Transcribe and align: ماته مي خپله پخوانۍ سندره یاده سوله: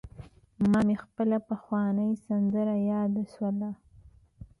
ماته 0.71 0.83
مي 0.87 0.95
خپله 1.03 1.37
پخوانۍ 1.47 2.11
سندره 2.25 2.75
یاده 2.91 3.23
سوله: 3.33 3.71